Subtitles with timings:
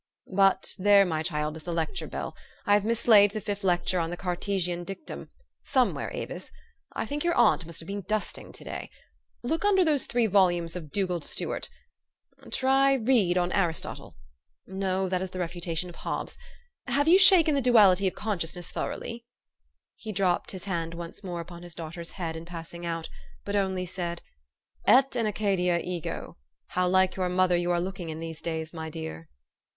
[0.33, 2.35] But there, my child, is the lecture bell.
[2.65, 5.29] I have mislaid the fifth lecture on the Cartesian dictum,
[5.63, 6.49] somewhere, Avis:
[6.95, 8.89] I think your aunt must have been dusting to day.
[9.43, 11.69] Look under those three volumes of Dugald Stewart.
[12.51, 14.15] Try Reid on Aristotle.
[14.65, 16.35] No, that is the refutation of Ilobbes.
[16.87, 19.23] Have you shaken the Duality of Consciousness thoroughly?"
[20.03, 23.07] He dropped his hand once more upon his daugh ter's head in passing out,
[23.45, 24.23] but only said,"
[24.97, 26.37] Et in Acadia ego.
[26.69, 29.29] How like your mother you are looking in these days, my dear